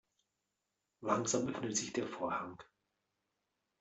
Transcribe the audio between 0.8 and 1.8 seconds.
Langsam öffnet